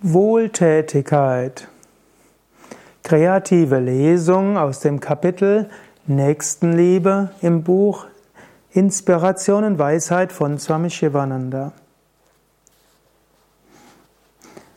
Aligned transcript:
Wohltätigkeit. 0.00 1.66
Kreative 3.02 3.80
Lesung 3.80 4.56
aus 4.56 4.78
dem 4.78 5.00
Kapitel 5.00 5.68
Nächstenliebe 6.06 7.30
im 7.42 7.64
Buch 7.64 8.06
Inspiration 8.70 9.64
und 9.64 9.80
Weisheit 9.80 10.30
von 10.30 10.56
Swami 10.60 10.90
Shivananda. 10.90 11.72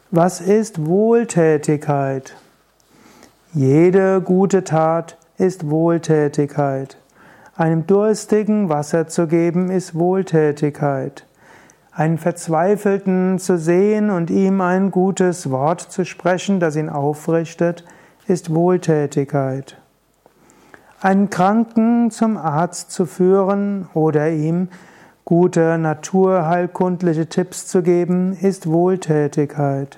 Was 0.10 0.42
ist 0.42 0.88
Wohltätigkeit? 0.88 2.36
Jede 3.54 4.22
gute 4.22 4.64
Tat 4.64 5.20
ist 5.38 5.70
Wohltätigkeit. 5.70 6.98
Einem 7.56 7.86
Durstigen 7.86 8.70
Wasser 8.70 9.08
zu 9.08 9.28
geben 9.28 9.70
ist 9.70 9.94
Wohltätigkeit 9.94 11.26
einen 11.92 12.18
Verzweifelten 12.18 13.38
zu 13.38 13.58
sehen 13.58 14.10
und 14.10 14.30
ihm 14.30 14.62
ein 14.62 14.92
gutes 14.92 15.50
Wort 15.52 15.82
zu 15.82 16.06
sprechen, 16.06 16.60
das 16.60 16.76
ihn 16.76 16.90
aufrichtet, 16.90 17.84
ist 18.28 18.54
Wohltätigkeit. 18.54 19.78
Einen 21.02 21.30
Kranken 21.30 22.12
zum 22.12 22.38
Arzt 22.38 22.92
zu 22.92 23.06
führen 23.06 23.90
oder 23.94 24.30
ihm 24.30 24.70
gute 25.26 25.78
naturheilkundliche 25.78 27.28
Tipps 27.28 27.68
zu 27.68 27.82
geben, 27.82 28.34
ist 28.34 28.68
Wohltätigkeit. 28.68 29.98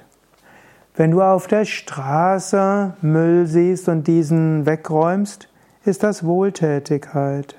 Wenn 0.95 1.11
du 1.11 1.21
auf 1.21 1.47
der 1.47 1.65
Straße 1.65 2.93
Müll 3.01 3.47
siehst 3.47 3.89
und 3.89 4.07
diesen 4.07 4.65
wegräumst, 4.65 5.49
ist 5.85 6.03
das 6.03 6.23
Wohltätigkeit. 6.23 7.55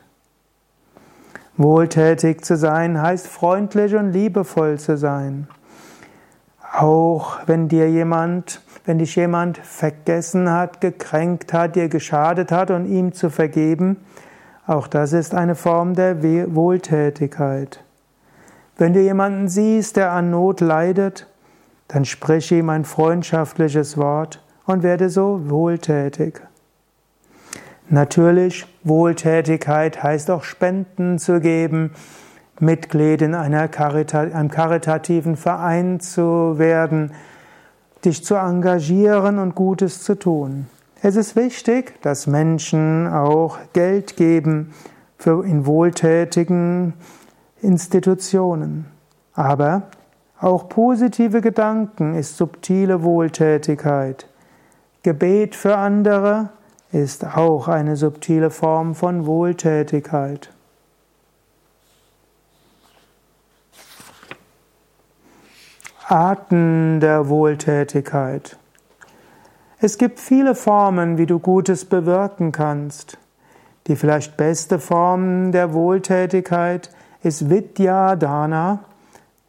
Wohltätig 1.57 2.45
zu 2.45 2.57
sein 2.57 3.01
heißt 3.01 3.29
freundlich 3.29 3.95
und 3.95 4.13
liebevoll 4.13 4.79
zu 4.79 4.97
sein. 4.97 5.47
Auch 6.77 7.39
wenn 7.47 7.69
dir 7.69 7.89
jemand, 7.89 8.61
wenn 8.85 8.99
dich 8.99 9.15
jemand 9.15 9.59
vergessen 9.59 10.51
hat, 10.51 10.81
gekränkt 10.81 11.53
hat, 11.53 11.77
dir 11.77 11.89
geschadet 11.89 12.51
hat 12.51 12.73
und 12.73 12.87
ihm 12.87 13.13
zu 13.13 13.31
vergeben, 13.31 13.99
auch 14.67 14.89
das 14.89 15.13
ist 15.13 15.35
eine 15.35 15.55
Form 15.55 15.95
der 15.95 16.23
Wohltätigkeit. 16.23 17.85
Wenn 18.77 18.93
du 18.93 19.01
jemanden 19.01 19.49
siehst, 19.49 19.97
der 19.97 20.11
an 20.11 20.31
Not 20.31 20.61
leidet, 20.61 21.29
dann 21.87 22.05
sprich 22.05 22.51
ihm 22.51 22.71
ein 22.71 22.85
freundschaftliches 22.85 23.97
Wort 23.97 24.43
und 24.67 24.83
werde 24.83 25.11
so 25.11 25.49
wohltätig. 25.49 26.41
Natürlich, 27.91 28.67
Wohltätigkeit 28.83 30.03
heißt 30.03 30.31
auch 30.31 30.45
Spenden 30.45 31.19
zu 31.19 31.41
geben, 31.41 31.91
Mitglied 32.61 33.21
in 33.23 33.35
einer 33.35 33.69
Karita 33.69 34.21
einem 34.21 34.51
karitativen 34.51 35.37
Verein 35.37 36.01
zu 36.01 36.59
werden, 36.59 37.13
dich 38.05 38.25
zu 38.25 38.37
engagieren 38.37 39.39
und 39.39 39.55
Gutes 39.55 40.03
zu 40.03 40.15
tun. 40.15 40.67
Es 41.03 41.17
ist 41.17 41.37
wichtig, 41.37 42.01
dass 42.01 42.27
Menschen 42.27 43.07
auch 43.07 43.59
Geld 43.73 44.17
geben 44.17 44.73
für 45.19 45.45
in 45.45 45.67
wohltätigen 45.67 46.95
Institutionen. 47.61 48.87
Aber 49.35 49.83
auch 50.41 50.69
positive 50.69 51.41
Gedanken 51.41 52.15
ist 52.15 52.37
subtile 52.37 53.03
Wohltätigkeit. 53.03 54.27
Gebet 55.03 55.55
für 55.55 55.77
andere 55.77 56.51
ist 56.95 57.27
auch 57.27 57.67
eine 57.67 57.97
subtile 57.97 58.51
Form 58.51 58.95
von 58.95 59.27
Wohltätigkeit. 59.27 60.51
Arten 66.07 67.01
der 67.01 67.29
Wohltätigkeit. 67.29 68.57
Es 69.81 69.99
gibt 69.99 70.21
viele 70.21 70.55
Formen, 70.55 71.19
wie 71.19 71.27
du 71.27 71.41
Gutes 71.41 71.85
bewirken 71.85 72.53
kannst. 72.53 73.19
Die 73.89 73.97
vielleicht 73.97 74.37
beste 74.37 74.79
Form 74.79 75.51
der 75.51 75.73
Wohltätigkeit 75.73 76.91
ist 77.25 77.51
Vidya 77.51 78.15
Dana, 78.15 78.85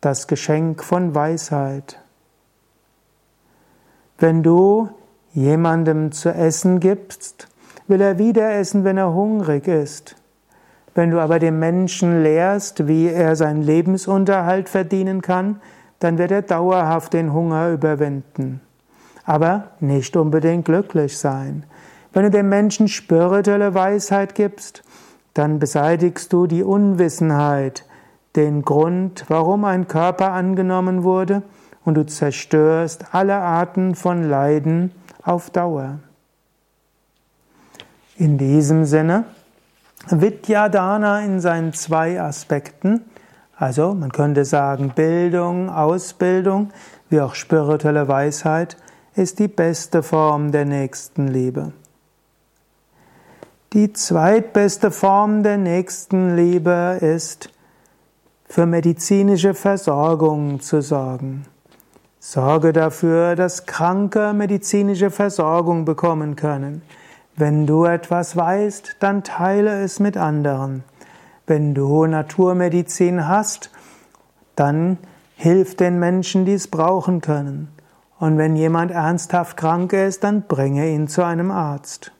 das 0.02 0.28
Geschenk 0.28 0.84
von 0.84 1.14
Weisheit. 1.14 2.00
Wenn 4.18 4.42
du 4.42 4.90
jemandem 5.36 6.14
zu 6.14 6.34
essen 6.34 6.80
gibst, 6.80 7.50
will 7.88 8.02
er 8.02 8.18
wieder 8.18 8.54
essen, 8.54 8.84
wenn 8.84 8.98
er 8.98 9.14
hungrig 9.14 9.68
ist. 9.68 10.16
Wenn 10.96 11.12
du 11.12 11.20
aber 11.20 11.40
dem 11.40 11.60
Menschen 11.60 12.24
lehrst, 12.24 12.88
wie 12.88 13.08
er 13.08 13.36
seinen 13.36 13.62
Lebensunterhalt 13.62 14.70
verdienen 14.70 15.22
kann, 15.22 15.60
dann 16.00 16.18
wird 16.18 16.32
er 16.32 16.42
dauerhaft 16.42 17.14
den 17.14 17.34
Hunger 17.34 17.70
überwinden. 17.70 18.62
Aber 19.26 19.72
nicht 19.82 20.16
unbedingt 20.16 20.66
glücklich 20.66 21.18
sein. 21.18 21.66
Wenn 22.14 22.24
du 22.24 22.32
dem 22.32 22.48
Menschen 22.48 22.88
spirituelle 22.88 23.74
Weisheit 23.74 24.36
gibst, 24.36 24.84
dann 25.34 25.60
beseitigst 25.60 26.32
du 26.32 26.48
die 26.48 26.64
Unwissenheit, 26.64 27.84
den 28.38 28.62
Grund, 28.62 29.26
warum 29.28 29.66
ein 29.66 29.90
Körper 29.90 30.32
angenommen 30.32 31.04
wurde, 31.04 31.44
und 31.86 31.94
du 31.96 32.06
zerstörst 32.06 33.14
alle 33.14 33.36
Arten 33.36 33.96
von 33.96 34.28
Leiden, 34.28 34.92
auf 35.24 35.50
Dauer. 35.50 36.00
In 38.18 38.38
diesem 38.38 38.86
Sinne, 38.86 39.26
Vidyadana 40.10 41.22
in 41.22 41.40
seinen 41.40 41.74
zwei 41.74 42.22
Aspekten, 42.22 43.02
also 43.58 43.94
man 43.94 44.12
könnte 44.12 44.46
sagen 44.46 44.92
Bildung, 44.96 45.70
Ausbildung, 45.70 46.72
wie 47.10 47.22
auch 47.22 47.34
spirituelle 47.34 48.08
Weisheit, 48.08 48.78
ist 49.16 49.40
die 49.40 49.48
beste 49.48 50.04
Form 50.04 50.52
der 50.52 50.66
Nächstenliebe. 50.66 51.72
Die 53.74 53.94
zweitbeste 53.94 54.92
Form 54.92 55.44
der 55.44 55.58
Nächstenliebe 55.58 57.00
ist, 57.02 57.50
für 58.48 58.66
medizinische 58.66 59.54
Versorgung 59.54 60.62
zu 60.62 60.82
sorgen. 60.82 61.46
Sorge 62.28 62.74
dafür, 62.74 63.36
dass 63.36 63.68
Kranke 63.68 64.34
medizinische 64.34 65.12
Versorgung 65.12 65.86
bekommen 65.86 66.36
können. 66.36 66.82
Wenn 67.36 67.68
du 67.68 67.86
etwas 67.86 68.36
weißt, 68.36 68.96
dann 69.00 69.24
teile 69.24 69.84
es 69.84 70.00
mit 70.00 70.18
anderen. 70.18 70.84
Wenn 71.46 71.76
du 71.76 72.08
Naturmedizin 72.08 73.28
hast, 73.28 73.70
dann 74.56 74.98
hilf 75.36 75.78
den 75.78 76.00
Menschen, 76.00 76.46
die 76.46 76.56
es 76.56 76.68
brauchen 76.68 77.22
können. 77.22 77.68
Und 78.18 78.40
wenn 78.40 78.56
jemand 78.56 78.90
ernsthaft 78.90 79.56
krank 79.56 79.94
ist, 79.94 80.24
dann 80.24 80.48
bringe 80.48 80.90
ihn 80.90 81.08
zu 81.08 81.24
einem 81.24 81.52
Arzt. 81.52 82.12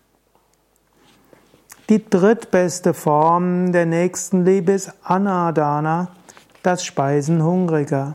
Die 1.90 2.08
drittbeste 2.08 2.94
Form 2.94 3.72
der 3.72 3.88
Nächstenliebe 3.88 4.72
ist 4.72 4.94
Anadana, 5.02 6.10
das 6.62 6.86
Speisen 6.86 7.44
Hungriger. 7.44 8.14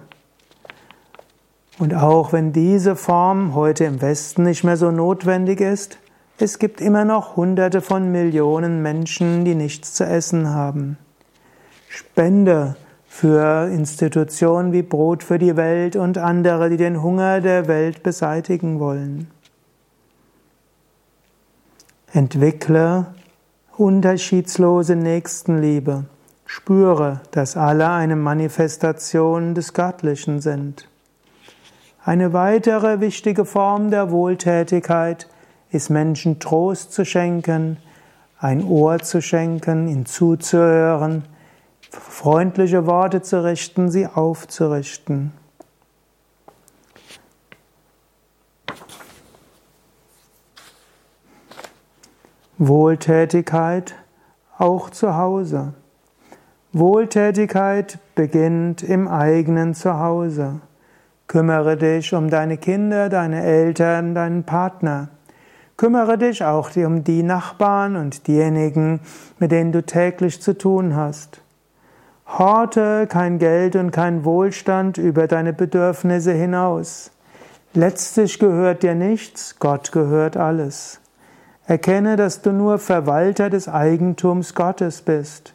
Und 1.81 1.95
auch 1.95 2.35
wenn 2.35 2.53
diese 2.53 2.95
Form 2.95 3.55
heute 3.55 3.85
im 3.85 4.03
Westen 4.03 4.43
nicht 4.43 4.65
mehr 4.65 4.77
so 4.77 4.91
notwendig 4.91 5.63
ist, 5.63 5.97
es 6.39 6.59
gibt 6.59 6.83
immer 6.83 7.07
noch 7.07 7.37
Hunderte 7.37 7.81
von 7.81 8.13
Millionen 8.13 8.83
Menschen, 8.83 9.47
die 9.47 9.55
nichts 9.55 9.95
zu 9.95 10.05
essen 10.05 10.51
haben. 10.51 10.99
Spende 11.89 12.77
für 13.09 13.71
Institutionen 13.73 14.75
wie 14.75 14.83
Brot 14.83 15.23
für 15.23 15.39
die 15.39 15.57
Welt 15.57 15.97
und 15.97 16.19
andere, 16.19 16.69
die 16.69 16.77
den 16.77 17.03
Hunger 17.03 17.41
der 17.41 17.67
Welt 17.67 18.03
beseitigen 18.03 18.79
wollen. 18.79 19.31
Entwickle 22.13 23.07
unterschiedslose 23.79 24.97
Nächstenliebe. 24.97 26.05
Spüre, 26.45 27.23
dass 27.31 27.57
alle 27.57 27.89
eine 27.89 28.17
Manifestation 28.17 29.55
des 29.55 29.73
Göttlichen 29.73 30.43
sind. 30.43 30.87
Eine 32.03 32.33
weitere 32.33 33.01
wichtige 33.01 33.45
Form 33.45 33.91
der 33.91 34.11
Wohltätigkeit 34.11 35.29
ist 35.71 35.91
Menschen 35.91 36.41
Trost 36.41 36.93
zu 36.93 37.05
schenken, 37.05 37.77
ein 38.39 38.65
Ohr 38.65 39.01
zu 39.01 39.21
schenken, 39.21 39.87
ihnen 39.87 40.07
zuzuhören, 40.07 41.25
freundliche 41.91 42.87
Worte 42.87 43.21
zu 43.21 43.45
richten, 43.45 43.91
sie 43.91 44.07
aufzurichten. 44.07 45.33
Wohltätigkeit 52.57 53.95
auch 54.57 54.89
zu 54.89 55.17
Hause. 55.17 55.75
Wohltätigkeit 56.73 57.99
beginnt 58.15 58.83
im 58.83 59.07
eigenen 59.07 59.75
Zuhause. 59.75 60.61
Kümmere 61.31 61.77
dich 61.77 62.13
um 62.13 62.29
deine 62.29 62.57
Kinder, 62.57 63.09
deine 63.09 63.45
Eltern, 63.45 64.17
deinen 64.17 64.43
Partner. 64.43 65.11
Kümmere 65.77 66.19
dich 66.19 66.43
auch 66.43 66.75
um 66.75 67.05
die 67.05 67.23
Nachbarn 67.23 67.95
und 67.95 68.27
diejenigen, 68.27 68.99
mit 69.39 69.53
denen 69.53 69.71
du 69.71 69.87
täglich 69.87 70.43
zu 70.43 70.59
tun 70.59 70.97
hast. 70.97 71.41
Horte 72.27 73.07
kein 73.07 73.39
Geld 73.39 73.77
und 73.77 73.93
kein 73.93 74.25
Wohlstand 74.25 74.99
über 74.99 75.29
deine 75.29 75.53
Bedürfnisse 75.53 76.33
hinaus. 76.33 77.13
Letztlich 77.75 78.41
gehört 78.41 78.83
dir 78.83 78.97
nichts, 78.97 79.61
Gott 79.61 79.93
gehört 79.93 80.37
alles. 80.37 81.01
Erkenne, 81.65 82.17
dass 82.17 82.43
du 82.43 82.51
nur 82.51 82.81
Verwalter 82.81 83.51
des 83.51 83.69
Eigentums 83.69 84.57
Gottes 84.57 85.03
bist. 85.03 85.55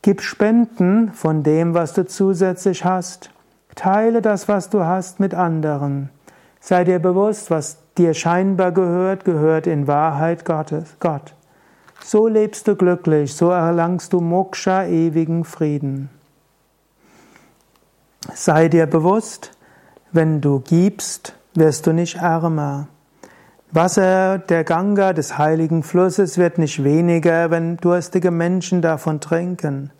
Gib 0.00 0.22
Spenden 0.22 1.12
von 1.12 1.42
dem, 1.42 1.74
was 1.74 1.92
du 1.92 2.06
zusätzlich 2.06 2.86
hast. 2.86 3.28
Teile 3.74 4.22
das, 4.22 4.48
was 4.48 4.70
du 4.70 4.84
hast, 4.84 5.20
mit 5.20 5.34
anderen. 5.34 6.10
Sei 6.60 6.84
dir 6.84 6.98
bewusst, 6.98 7.50
was 7.50 7.78
dir 7.98 8.14
scheinbar 8.14 8.72
gehört, 8.72 9.24
gehört 9.24 9.66
in 9.66 9.86
Wahrheit 9.86 10.44
Gottes, 10.44 10.96
Gott. 11.00 11.34
So 12.04 12.26
lebst 12.26 12.68
du 12.68 12.76
glücklich, 12.76 13.34
so 13.34 13.50
erlangst 13.50 14.12
du 14.12 14.20
Moksha, 14.20 14.84
ewigen 14.84 15.44
Frieden. 15.44 16.10
Sei 18.34 18.68
dir 18.68 18.86
bewusst, 18.86 19.52
wenn 20.12 20.40
du 20.40 20.60
gibst, 20.60 21.34
wirst 21.54 21.86
du 21.86 21.92
nicht 21.92 22.16
ärmer. 22.16 22.88
Wasser 23.70 24.38
der 24.38 24.64
Ganga, 24.64 25.12
des 25.12 25.38
heiligen 25.38 25.82
Flusses, 25.82 26.36
wird 26.38 26.58
nicht 26.58 26.84
weniger, 26.84 27.50
wenn 27.50 27.78
durstige 27.78 28.30
Menschen 28.30 28.82
davon 28.82 29.20
trinken. 29.20 29.90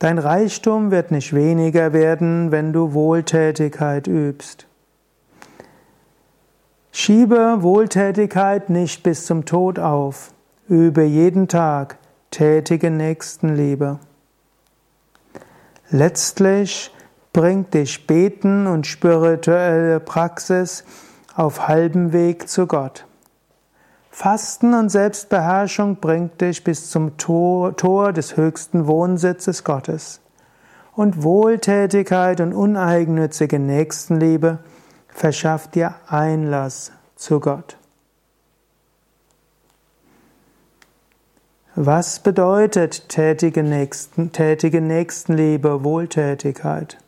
Dein 0.00 0.18
Reichtum 0.18 0.90
wird 0.90 1.10
nicht 1.10 1.34
weniger 1.34 1.92
werden, 1.92 2.50
wenn 2.50 2.72
du 2.72 2.94
Wohltätigkeit 2.94 4.06
übst. 4.06 4.66
Schiebe 6.90 7.58
Wohltätigkeit 7.60 8.70
nicht 8.70 9.02
bis 9.02 9.26
zum 9.26 9.44
Tod 9.44 9.78
auf. 9.78 10.32
Übe 10.70 11.02
jeden 11.02 11.48
Tag 11.48 11.98
tätige 12.30 12.90
Nächstenliebe. 12.90 13.98
Letztlich 15.90 16.90
bringt 17.34 17.74
dich 17.74 18.06
Beten 18.06 18.66
und 18.66 18.86
spirituelle 18.86 20.00
Praxis 20.00 20.82
auf 21.34 21.68
halbem 21.68 22.14
Weg 22.14 22.48
zu 22.48 22.66
Gott. 22.66 23.04
Fasten 24.20 24.74
und 24.74 24.90
Selbstbeherrschung 24.90 25.96
bringt 25.96 26.42
dich 26.42 26.62
bis 26.62 26.90
zum 26.90 27.16
Tor, 27.16 27.74
Tor 27.74 28.12
des 28.12 28.36
höchsten 28.36 28.86
Wohnsitzes 28.86 29.64
Gottes. 29.64 30.20
Und 30.94 31.22
Wohltätigkeit 31.22 32.42
und 32.42 32.52
uneigennützige 32.52 33.58
Nächstenliebe 33.58 34.58
verschafft 35.08 35.74
dir 35.74 35.94
Einlass 36.06 36.92
zu 37.16 37.40
Gott. 37.40 37.78
Was 41.74 42.20
bedeutet 42.20 43.08
tätige, 43.08 43.62
Nächsten, 43.62 44.32
tätige 44.32 44.82
Nächstenliebe, 44.82 45.82
Wohltätigkeit? 45.82 46.98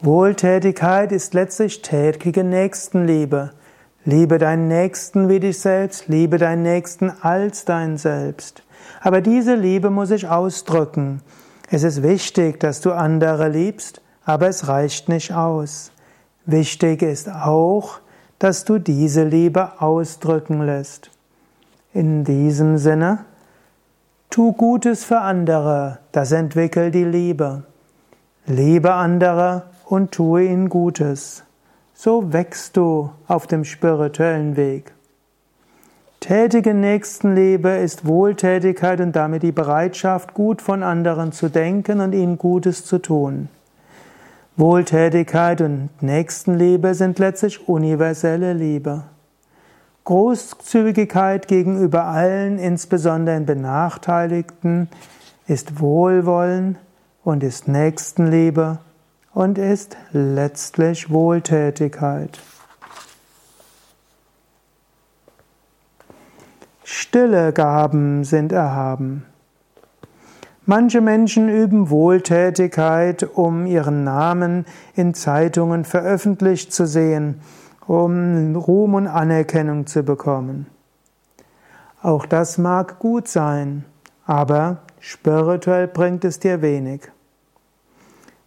Wohltätigkeit 0.00 1.12
ist 1.12 1.34
letztlich 1.34 1.82
tätige 1.82 2.44
Nächstenliebe. 2.44 3.50
Liebe 4.08 4.38
deinen 4.38 4.68
Nächsten 4.68 5.28
wie 5.28 5.40
dich 5.40 5.58
selbst, 5.58 6.06
liebe 6.06 6.38
deinen 6.38 6.62
Nächsten 6.62 7.10
als 7.22 7.64
dein 7.64 7.98
Selbst. 7.98 8.62
Aber 9.00 9.20
diese 9.20 9.56
Liebe 9.56 9.90
muss 9.90 10.10
sich 10.10 10.28
ausdrücken. 10.28 11.22
Es 11.72 11.82
ist 11.82 12.04
wichtig, 12.04 12.60
dass 12.60 12.80
du 12.80 12.92
andere 12.92 13.48
liebst, 13.48 14.00
aber 14.24 14.46
es 14.46 14.68
reicht 14.68 15.08
nicht 15.08 15.34
aus. 15.34 15.90
Wichtig 16.44 17.02
ist 17.02 17.28
auch, 17.28 17.98
dass 18.38 18.64
du 18.64 18.78
diese 18.78 19.24
Liebe 19.24 19.80
ausdrücken 19.82 20.62
lässt. 20.62 21.10
In 21.92 22.22
diesem 22.22 22.78
Sinne, 22.78 23.24
tu 24.30 24.52
Gutes 24.52 25.02
für 25.02 25.18
andere, 25.18 25.98
das 26.12 26.30
entwickelt 26.30 26.94
die 26.94 27.02
Liebe. 27.02 27.64
Liebe 28.46 28.92
andere 28.92 29.64
und 29.84 30.12
tue 30.12 30.44
ihnen 30.44 30.68
Gutes. 30.68 31.42
So 31.98 32.30
wächst 32.34 32.76
du 32.76 33.10
auf 33.26 33.46
dem 33.46 33.64
spirituellen 33.64 34.58
Weg. 34.58 34.92
Tätige 36.20 36.74
Nächstenliebe 36.74 37.70
ist 37.70 38.04
Wohltätigkeit 38.04 39.00
und 39.00 39.16
damit 39.16 39.42
die 39.42 39.50
Bereitschaft, 39.50 40.34
gut 40.34 40.60
von 40.60 40.82
anderen 40.82 41.32
zu 41.32 41.48
denken 41.48 42.00
und 42.00 42.12
ihnen 42.12 42.36
Gutes 42.36 42.84
zu 42.84 42.98
tun. 42.98 43.48
Wohltätigkeit 44.58 45.62
und 45.62 45.88
Nächstenliebe 46.02 46.94
sind 46.94 47.18
letztlich 47.18 47.66
universelle 47.66 48.52
Liebe. 48.52 49.04
Großzügigkeit 50.04 51.48
gegenüber 51.48 52.04
allen, 52.04 52.58
insbesondere 52.58 53.36
den 53.36 53.46
Benachteiligten, 53.46 54.88
ist 55.46 55.80
Wohlwollen 55.80 56.76
und 57.24 57.42
ist 57.42 57.68
Nächstenliebe 57.68 58.80
und 59.36 59.58
ist 59.58 59.98
letztlich 60.12 61.10
Wohltätigkeit. 61.10 62.40
Stille 66.82 67.52
Gaben 67.52 68.24
sind 68.24 68.50
erhaben. 68.50 69.26
Manche 70.64 71.02
Menschen 71.02 71.50
üben 71.50 71.90
Wohltätigkeit, 71.90 73.24
um 73.34 73.66
ihren 73.66 74.04
Namen 74.04 74.64
in 74.94 75.12
Zeitungen 75.12 75.84
veröffentlicht 75.84 76.72
zu 76.72 76.86
sehen 76.86 77.42
um 77.86 78.56
Ruhm 78.56 78.94
und 78.94 79.06
Anerkennung 79.06 79.86
zu 79.86 80.02
bekommen. 80.02 80.66
Auch 82.02 82.24
das 82.26 82.58
mag 82.58 82.98
gut 82.98 83.28
sein, 83.28 83.84
aber 84.24 84.78
spirituell 84.98 85.86
bringt 85.86 86.24
es 86.24 86.40
dir 86.40 86.62
wenig. 86.62 87.12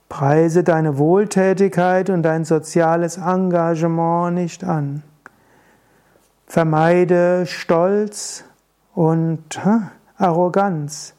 Preise 0.09 0.63
deine 0.63 0.97
Wohltätigkeit 0.97 2.09
und 2.09 2.23
dein 2.23 2.44
soziales 2.44 3.17
Engagement 3.17 4.33
nicht 4.33 4.63
an. 4.63 5.03
Vermeide 6.47 7.45
Stolz 7.45 8.44
und 8.95 9.61
Arroganz, 10.17 11.13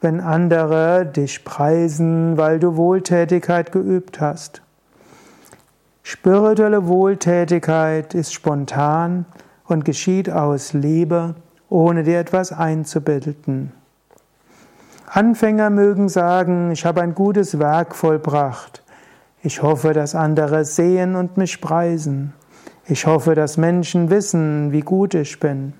wenn 0.00 0.20
andere 0.20 1.04
dich 1.04 1.44
preisen, 1.44 2.36
weil 2.36 2.60
du 2.60 2.76
Wohltätigkeit 2.76 3.72
geübt 3.72 4.20
hast. 4.20 4.62
Spirituelle 6.04 6.86
Wohltätigkeit 6.86 8.14
ist 8.14 8.32
spontan 8.32 9.26
und 9.66 9.84
geschieht 9.84 10.30
aus 10.30 10.72
Liebe, 10.72 11.34
ohne 11.68 12.04
dir 12.04 12.20
etwas 12.20 12.52
einzubilden. 12.52 13.72
Anfänger 15.06 15.70
mögen 15.70 16.08
sagen, 16.08 16.72
ich 16.72 16.84
habe 16.84 17.00
ein 17.00 17.14
gutes 17.14 17.58
Werk 17.58 17.94
vollbracht. 17.94 18.82
Ich 19.42 19.62
hoffe, 19.62 19.92
dass 19.92 20.16
andere 20.16 20.64
sehen 20.64 21.14
und 21.14 21.36
mich 21.36 21.60
preisen. 21.60 22.32
Ich 22.86 23.06
hoffe, 23.06 23.34
dass 23.34 23.56
Menschen 23.56 24.10
wissen, 24.10 24.72
wie 24.72 24.80
gut 24.80 25.14
ich 25.14 25.38
bin. 25.38 25.74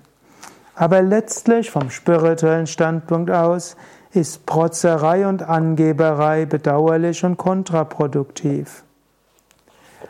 Aber 0.75 1.01
letztlich 1.01 1.71
vom 1.71 1.89
spirituellen 1.89 2.67
Standpunkt 2.67 3.29
aus 3.29 3.75
ist 4.11 4.45
Protzerei 4.45 5.27
und 5.27 5.43
Angeberei 5.43 6.45
bedauerlich 6.45 7.23
und 7.25 7.37
kontraproduktiv. 7.37 8.83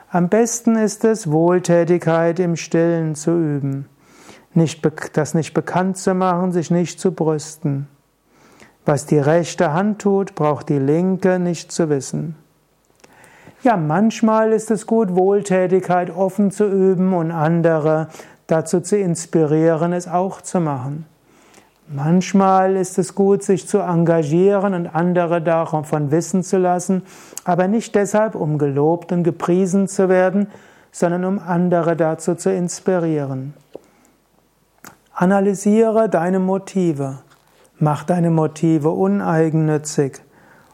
Am 0.10 0.30
besten 0.30 0.76
ist 0.76 1.04
es, 1.04 1.32
Wohltätigkeit 1.32 2.40
im 2.40 2.56
Stillen 2.56 3.16
zu 3.16 3.32
üben, 3.32 3.90
nicht, 4.54 4.88
das 5.14 5.34
nicht 5.34 5.54
bekannt 5.54 5.98
zu 5.98 6.14
machen, 6.14 6.52
sich 6.52 6.72
nicht 6.72 7.00
zu 7.00 7.12
brüsten. 7.12 7.88
Was 8.88 9.06
die 9.06 9.20
rechte 9.20 9.74
Hand 9.74 10.00
tut, 10.00 10.34
braucht 10.34 10.70
die 10.70 10.80
linke 10.80 11.40
nicht 11.40 11.74
zu 11.74 11.90
wissen. 11.90 12.38
Ja, 13.62 13.76
manchmal 13.76 14.54
ist 14.54 14.72
es 14.72 14.88
gut, 14.88 15.14
Wohltätigkeit 15.14 16.10
offen 16.10 16.52
zu 16.52 16.64
üben 16.70 17.14
und 17.14 17.32
andere 17.32 18.08
dazu 18.48 18.80
zu 18.80 18.96
inspirieren, 18.96 19.92
es 19.92 20.08
auch 20.08 20.40
zu 20.40 20.62
machen. 20.62 21.06
Manchmal 21.90 22.78
ist 22.78 22.98
es 22.98 23.14
gut, 23.14 23.44
sich 23.44 23.68
zu 23.68 23.80
engagieren 23.80 24.74
und 24.74 24.96
andere 24.96 25.42
davon 25.42 26.10
wissen 26.12 26.42
zu 26.42 26.58
lassen, 26.58 27.02
aber 27.44 27.68
nicht 27.68 27.94
deshalb, 27.94 28.36
um 28.36 28.58
gelobt 28.58 29.12
und 29.12 29.24
gepriesen 29.24 29.90
zu 29.90 30.08
werden, 30.08 30.48
sondern 30.94 31.26
um 31.26 31.40
andere 31.40 31.98
dazu 31.98 32.36
zu 32.36 32.54
inspirieren. 32.54 33.54
Analysiere 35.14 36.08
deine 36.08 36.40
Motive, 36.40 37.18
mach 37.80 38.04
deine 38.04 38.30
Motive 38.30 38.90
uneigennützig 38.90 40.22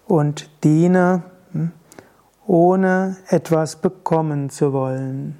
und 0.07 0.49
diene, 0.63 1.23
hm, 1.51 1.71
ohne 2.45 3.17
etwas 3.27 3.77
bekommen 3.77 4.49
zu 4.49 4.73
wollen. 4.73 5.39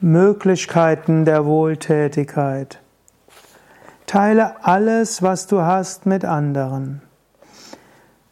Möglichkeiten 0.00 1.24
der 1.24 1.44
Wohltätigkeit. 1.44 2.78
Teile 4.06 4.64
alles, 4.64 5.22
was 5.22 5.48
du 5.48 5.60
hast, 5.62 6.06
mit 6.06 6.24
anderen. 6.24 7.02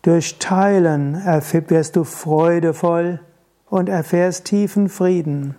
Durch 0.02 0.38
Teilen 0.38 1.16
wirst 1.16 1.96
du 1.96 2.04
freudevoll 2.04 3.20
und 3.68 3.88
erfährst 3.88 4.44
tiefen 4.44 4.88
Frieden. 4.88 5.56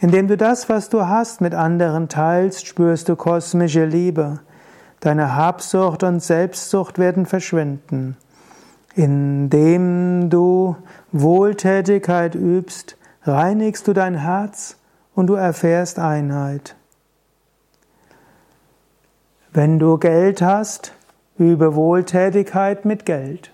Indem 0.00 0.28
du 0.28 0.36
das, 0.36 0.68
was 0.68 0.88
du 0.88 1.06
hast, 1.06 1.40
mit 1.40 1.54
anderen 1.54 2.08
teilst, 2.08 2.66
spürst 2.66 3.08
du 3.08 3.16
kosmische 3.16 3.84
Liebe. 3.84 4.40
Deine 5.00 5.34
Habsucht 5.34 6.02
und 6.02 6.22
Selbstsucht 6.22 6.98
werden 6.98 7.26
verschwinden. 7.26 8.16
Indem 8.94 10.30
du 10.30 10.76
Wohltätigkeit 11.12 12.34
übst, 12.34 12.96
reinigst 13.22 13.86
du 13.86 13.92
dein 13.92 14.14
Herz 14.14 14.76
und 15.14 15.26
du 15.26 15.34
erfährst 15.34 15.98
Einheit. 15.98 16.76
Wenn 19.52 19.78
du 19.78 19.98
Geld 19.98 20.42
hast, 20.42 20.92
übe 21.38 21.74
Wohltätigkeit 21.74 22.84
mit 22.84 23.04
Geld. 23.06 23.52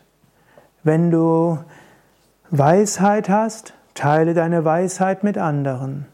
Wenn 0.82 1.10
du 1.10 1.58
Weisheit 2.50 3.28
hast, 3.28 3.74
teile 3.94 4.34
deine 4.34 4.64
Weisheit 4.64 5.24
mit 5.24 5.38
anderen. 5.38 6.06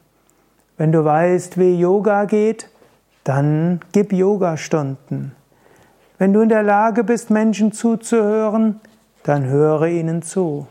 Wenn 0.76 0.92
du 0.92 1.04
weißt, 1.04 1.58
wie 1.58 1.78
Yoga 1.78 2.24
geht, 2.24 2.70
dann 3.24 3.80
gib 3.92 4.12
Yogastunden. 4.12 5.32
Wenn 6.18 6.32
du 6.32 6.40
in 6.40 6.48
der 6.48 6.62
Lage 6.62 7.04
bist, 7.04 7.30
Menschen 7.30 7.72
zuzuhören, 7.72 8.80
dann 9.22 9.44
höre 9.44 9.86
ihnen 9.86 10.22
zu. 10.22 10.66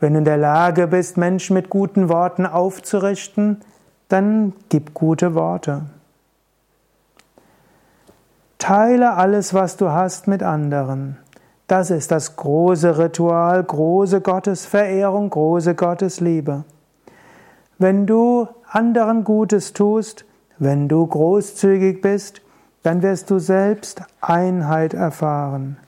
Wenn 0.00 0.14
du 0.14 0.18
in 0.18 0.24
der 0.24 0.36
Lage 0.36 0.86
bist, 0.86 1.16
Menschen 1.16 1.54
mit 1.54 1.70
guten 1.70 2.08
Worten 2.08 2.44
aufzurichten, 2.46 3.60
dann 4.08 4.52
gib 4.68 4.94
gute 4.94 5.34
Worte. 5.34 5.82
Teile 8.58 9.14
alles, 9.14 9.54
was 9.54 9.76
du 9.76 9.90
hast, 9.90 10.28
mit 10.28 10.42
anderen. 10.42 11.16
Das 11.72 11.90
ist 11.90 12.10
das 12.10 12.36
große 12.36 12.98
Ritual, 12.98 13.64
große 13.64 14.20
Gottesverehrung, 14.20 15.30
große 15.30 15.74
Gottesliebe. 15.74 16.64
Wenn 17.78 18.04
du 18.06 18.46
anderen 18.66 19.24
Gutes 19.24 19.72
tust, 19.72 20.26
wenn 20.58 20.86
du 20.86 21.06
großzügig 21.06 22.02
bist, 22.02 22.42
dann 22.82 23.00
wirst 23.00 23.30
du 23.30 23.38
selbst 23.38 24.02
Einheit 24.20 24.92
erfahren. 24.92 25.78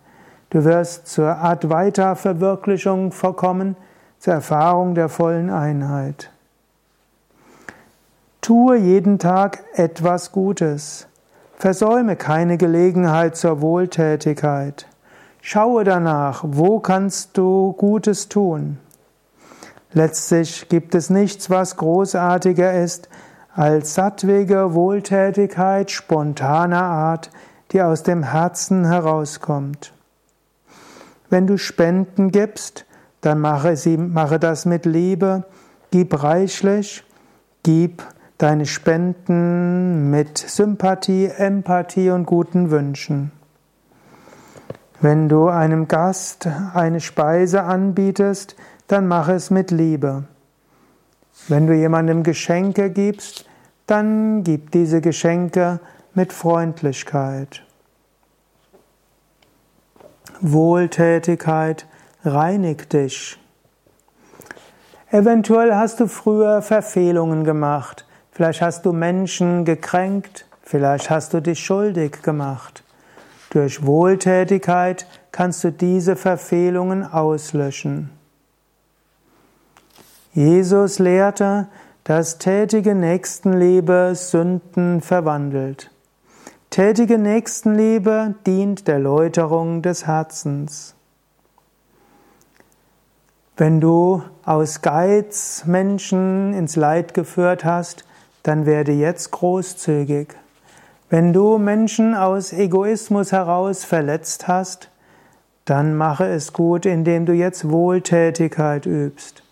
Du 0.49 0.65
wirst 0.65 1.09
zur 1.09 1.37
Advaita-Verwirklichung 1.45 3.13
verkommen, 3.13 3.77
zur 4.19 4.33
Erfahrung 4.33 4.95
der 4.95 5.11
vollen 5.11 5.51
Einheit. 5.51 6.31
Tue 8.41 8.79
jeden 8.79 9.19
Tag 9.19 9.63
etwas 9.75 10.33
Gutes. 10.33 11.09
Versäume 11.59 12.17
keine 12.17 12.57
Gelegenheit 12.57 13.37
zur 13.37 13.61
Wohltätigkeit. 13.61 14.87
Schaue 15.47 15.85
danach, 15.85 16.43
wo 16.47 16.81
kannst 16.81 17.37
du 17.37 17.75
Gutes 17.75 18.31
tun. 18.31 18.79
Letztlich 19.93 20.71
gibt 20.71 20.95
es 20.95 21.11
nichts, 21.11 21.51
was 21.51 21.77
großartiger 21.77 22.83
ist 22.83 23.11
als 23.55 23.93
sattwige 23.93 24.73
Wohltätigkeit 24.73 25.91
spontaner 25.91 26.85
Art, 26.85 27.31
die 27.73 27.83
aus 27.83 28.03
dem 28.03 28.23
Herzen 28.23 28.87
herauskommt. 28.87 29.93
Wenn 31.29 31.47
du 31.47 31.59
Spenden 31.59 32.31
gibst, 32.31 32.87
dann 33.21 33.39
mache, 33.39 33.77
sie, 33.77 33.99
mache 33.99 34.39
das 34.39 34.65
mit 34.65 34.87
Liebe, 34.87 35.45
gib 35.91 36.23
reichlich, 36.23 37.05
gib 37.63 38.03
deine 38.39 38.65
Spenden 38.65 40.09
mit 40.09 40.39
Sympathie, 40.39 41.27
Empathie 41.27 42.09
und 42.09 42.25
guten 42.25 42.71
Wünschen. 42.71 43.31
Wenn 45.05 45.29
du 45.29 45.49
einem 45.49 45.87
Gast 45.87 46.49
eine 46.73 46.99
Speise 46.99 47.65
anbietest, 47.65 48.57
dann 48.87 49.07
mache 49.07 49.33
es 49.33 49.51
mit 49.51 49.71
Liebe. 49.71 50.25
Wenn 51.47 51.67
du 51.67 51.75
jemandem 51.75 52.23
Geschenke 52.23 52.89
gibst, 52.89 53.45
dann 53.87 54.45
gib 54.45 54.71
diese 54.71 55.03
Geschenke 55.03 55.79
mit 56.15 56.33
Freundlichkeit. 56.33 57.65
Wohltätigkeit 60.41 61.87
reinigt 62.25 62.95
dich. 62.95 63.39
Eventuell 65.11 65.75
hast 65.75 66.01
du 66.01 66.07
früher 66.07 66.63
Verfehlungen 66.63 67.45
gemacht. 67.45 68.07
Vielleicht 68.33 68.63
hast 68.63 68.87
du 68.87 68.95
Menschen 68.95 69.67
gekränkt. 69.67 70.47
Vielleicht 70.63 71.11
hast 71.11 71.35
du 71.35 71.43
dich 71.43 71.63
schuldig 71.63 72.23
gemacht. 72.23 72.84
Durch 73.55 73.87
Wohltätigkeit 73.87 75.07
kannst 75.31 75.63
du 75.63 75.71
diese 75.71 76.17
Verfehlungen 76.17 77.05
auslöschen. 77.05 78.11
Jesus 80.33 80.99
lehrte, 80.99 81.69
dass 82.03 82.39
tätige 82.39 82.97
Nächstenliebe 82.97 84.11
Sünden 84.17 85.01
verwandelt. 85.01 85.93
Tätige 86.71 87.17
Nächstenliebe 87.17 88.35
dient 88.45 88.89
der 88.89 88.99
Läuterung 88.99 89.83
des 89.83 90.05
Herzens. 90.05 90.97
Wenn 93.57 93.81
du 93.81 94.25
aus 94.45 94.83
Geiz 94.83 95.63
Menschen 95.65 96.55
ins 96.55 96.75
Leid 96.75 97.15
geführt 97.15 97.65
hast, 97.65 98.05
dann 98.43 98.67
werde 98.67 98.91
jetzt 98.91 99.31
großzügig. 99.31 100.35
Wenn 101.15 101.33
du 101.33 101.59
Menschen 101.59 102.17
aus 102.17 102.53
Egoismus 102.53 103.31
heraus 103.31 103.85
verletzt 103.85 104.49
hast, 104.49 104.91
dann 105.65 105.95
mache 105.95 106.27
es 106.27 106.53
gut, 106.53 106.87
indem 106.87 107.25
du 107.25 107.33
jetzt 107.33 107.71
Wohltätigkeit 107.71 108.85
übst. 108.85 109.45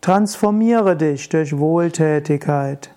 Transformiere 0.00 0.94
dich 0.94 1.28
durch 1.28 1.58
Wohltätigkeit. 1.58 2.90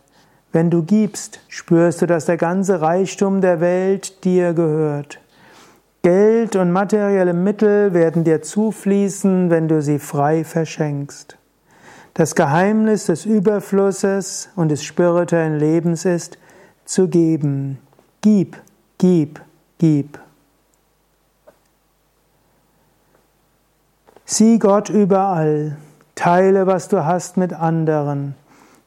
Wenn 0.51 0.69
du 0.69 0.83
gibst, 0.83 1.39
spürst 1.47 2.03
du, 2.03 2.05
dass 2.05 2.25
der 2.25 2.37
ganze 2.37 2.79
Reichtum 2.79 3.41
der 3.41 3.59
Welt 3.59 4.23
dir 4.23 4.53
gehört. 4.53 5.19
Geld 6.03 6.55
und 6.55 6.71
materielle 6.71 7.33
Mittel 7.33 7.91
werden 7.95 8.23
dir 8.23 8.43
zufließen, 8.43 9.49
wenn 9.49 9.67
du 9.67 9.81
sie 9.81 9.97
frei 9.97 10.43
verschenkst. 10.43 11.39
Das 12.13 12.35
Geheimnis 12.35 13.07
des 13.07 13.25
Überflusses 13.25 14.49
und 14.55 14.69
des 14.69 14.83
spirituellen 14.83 15.57
Lebens 15.57 16.05
ist, 16.05 16.37
zu 16.87 17.07
geben. 17.07 17.77
Gib, 18.21 18.57
gib, 18.97 19.41
gib. 19.77 20.19
Sieh 24.25 24.57
Gott 24.57 24.89
überall. 24.89 25.77
Teile, 26.15 26.65
was 26.65 26.87
du 26.87 27.05
hast 27.05 27.37
mit 27.37 27.53
anderen. 27.53 28.35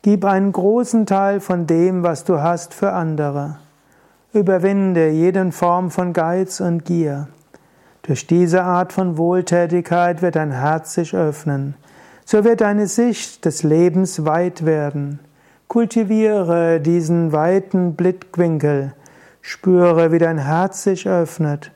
Gib 0.02 0.24
einen 0.24 0.52
großen 0.52 1.06
Teil 1.06 1.40
von 1.40 1.66
dem, 1.66 2.02
was 2.02 2.24
du 2.24 2.40
hast, 2.40 2.74
für 2.74 2.92
andere. 2.92 3.58
Überwinde 4.32 5.10
jeden 5.10 5.52
Form 5.52 5.90
von 5.90 6.12
Geiz 6.12 6.60
und 6.60 6.84
Gier. 6.84 7.28
Durch 8.02 8.26
diese 8.26 8.62
Art 8.64 8.92
von 8.92 9.18
Wohltätigkeit 9.18 10.22
wird 10.22 10.36
dein 10.36 10.52
Herz 10.52 10.94
sich 10.94 11.14
öffnen. 11.14 11.74
So 12.24 12.44
wird 12.44 12.60
deine 12.60 12.86
Sicht 12.86 13.44
des 13.44 13.62
Lebens 13.62 14.24
weit 14.24 14.64
werden. 14.64 15.20
Kultiviere 15.70 16.80
diesen 16.80 17.30
weiten 17.30 17.94
Blickwinkel. 17.94 18.92
Spüre, 19.40 20.10
wie 20.10 20.18
dein 20.18 20.38
Herz 20.38 20.82
sich 20.82 21.06
öffnet. 21.06 21.70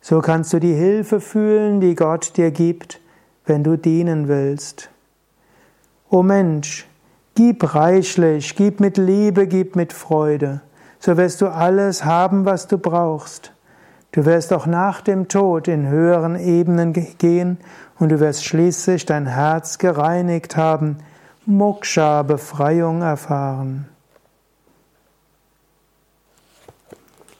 So 0.00 0.20
kannst 0.20 0.52
du 0.52 0.58
die 0.58 0.74
Hilfe 0.74 1.20
fühlen, 1.20 1.80
die 1.80 1.94
Gott 1.94 2.36
dir 2.36 2.50
gibt, 2.50 3.00
wenn 3.46 3.62
du 3.62 3.76
dienen 3.76 4.26
willst. 4.26 4.90
O 6.10 6.24
Mensch, 6.24 6.88
Gib 7.36 7.76
reichlich, 7.76 8.56
gib 8.56 8.80
mit 8.80 8.96
Liebe, 8.96 9.46
gib 9.46 9.76
mit 9.76 9.92
Freude. 9.92 10.60
So 10.98 11.16
wirst 11.16 11.40
du 11.42 11.46
alles 11.46 12.04
haben, 12.04 12.44
was 12.44 12.66
du 12.66 12.76
brauchst. 12.76 13.52
Du 14.10 14.26
wirst 14.26 14.52
auch 14.52 14.66
nach 14.66 15.00
dem 15.00 15.28
Tod 15.28 15.68
in 15.68 15.86
höheren 15.86 16.36
Ebenen 16.36 16.92
gehen 16.92 17.58
und 18.00 18.08
du 18.10 18.18
wirst 18.18 18.44
schließlich 18.44 19.06
dein 19.06 19.26
Herz 19.26 19.78
gereinigt 19.78 20.56
haben, 20.56 20.98
Moksha, 21.46 22.22
Befreiung 22.22 23.02
erfahren. 23.02 23.88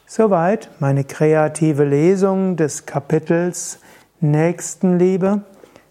Soweit 0.06 0.68
meine 0.80 1.04
kreative 1.04 1.85
Lesung 1.85 2.56
des 2.56 2.85
Kapitels 2.85 3.78
Nächstenliebe 4.21 5.42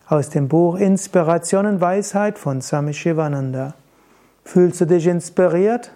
aus 0.08 0.30
dem 0.30 0.50
Buch 0.50 0.76
Inspiration 0.76 1.66
und 1.66 1.80
Weisheit 1.80 2.38
von 2.38 2.62
Swami 2.62 2.94
Shivananda. 2.94 3.76
Fühlst 4.44 4.82
du 4.82 4.86
dich 4.86 5.08
inspiriert? 5.08 5.92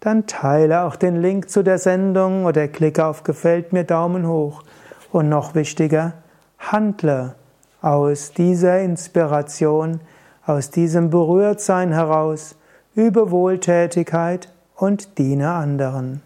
Dann 0.00 0.26
teile 0.26 0.82
auch 0.82 0.96
den 0.96 1.22
Link 1.22 1.48
zu 1.48 1.62
der 1.62 1.78
Sendung 1.78 2.44
oder 2.44 2.68
klicke 2.68 3.06
auf 3.06 3.24
Gefällt 3.24 3.72
mir 3.72 3.84
Daumen 3.84 4.28
hoch. 4.28 4.62
Und 5.12 5.30
noch 5.30 5.54
wichtiger, 5.54 6.12
handle 6.58 7.36
aus 7.80 8.32
dieser 8.32 8.80
Inspiration, 8.80 10.00
aus 10.46 10.70
diesem 10.70 11.10
Berührtsein 11.10 11.92
heraus, 11.92 12.56
übe 12.94 13.30
Wohltätigkeit 13.30 14.52
und 14.76 15.18
diene 15.18 15.52
anderen. 15.52 16.22